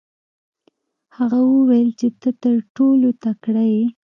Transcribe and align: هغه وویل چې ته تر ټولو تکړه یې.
هغه 1.17 1.39
وویل 1.53 1.89
چې 1.99 2.07
ته 2.21 2.29
تر 2.43 2.55
ټولو 2.75 3.09
تکړه 3.23 3.63
یې. 3.73 3.85